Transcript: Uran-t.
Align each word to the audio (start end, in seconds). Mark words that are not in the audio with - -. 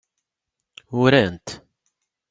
Uran-t. 1.01 1.47